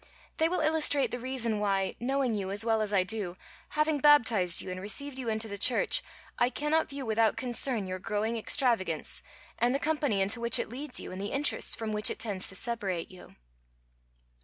They 0.37 0.49
will 0.49 0.61
illustrate 0.61 1.11
the 1.11 1.19
reason 1.19 1.59
why, 1.59 1.95
knowing 1.99 2.33
you 2.33 2.49
as 2.49 2.65
well 2.65 2.81
as 2.81 2.91
I 2.91 3.03
do, 3.03 3.37
having 3.77 3.99
baptized 3.99 4.59
you 4.59 4.71
and 4.71 4.81
received 4.81 5.19
you 5.19 5.29
into 5.29 5.47
the 5.47 5.59
church, 5.59 6.01
I 6.39 6.49
cannot 6.49 6.89
view 6.89 7.05
without 7.05 7.37
concern 7.37 7.85
your 7.85 7.99
growing 7.99 8.35
extravagance, 8.35 9.21
and 9.59 9.75
the 9.75 9.79
company 9.79 10.19
into 10.19 10.41
which 10.41 10.57
it 10.57 10.69
leads 10.69 10.99
you, 10.99 11.11
and 11.11 11.21
the 11.21 11.31
interests 11.31 11.75
from 11.75 11.91
which 11.91 12.09
it 12.09 12.17
tends 12.17 12.49
to 12.49 12.55
separate 12.55 13.11
you. 13.11 13.35